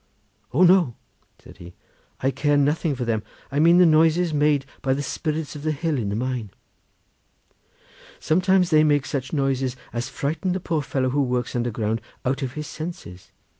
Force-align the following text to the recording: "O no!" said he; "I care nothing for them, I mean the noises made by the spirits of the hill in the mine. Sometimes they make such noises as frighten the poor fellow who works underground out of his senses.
"O 0.51 0.63
no!" 0.63 0.95
said 1.37 1.57
he; 1.57 1.75
"I 2.21 2.31
care 2.31 2.57
nothing 2.57 2.95
for 2.95 3.05
them, 3.05 3.21
I 3.51 3.59
mean 3.59 3.77
the 3.77 3.85
noises 3.85 4.33
made 4.33 4.65
by 4.81 4.95
the 4.95 5.03
spirits 5.03 5.55
of 5.55 5.61
the 5.61 5.71
hill 5.71 5.95
in 5.99 6.09
the 6.09 6.15
mine. 6.15 6.49
Sometimes 8.19 8.71
they 8.71 8.83
make 8.83 9.05
such 9.05 9.31
noises 9.31 9.75
as 9.93 10.09
frighten 10.09 10.53
the 10.53 10.59
poor 10.59 10.81
fellow 10.81 11.09
who 11.11 11.21
works 11.21 11.55
underground 11.55 12.01
out 12.25 12.41
of 12.41 12.53
his 12.53 12.65
senses. 12.65 13.29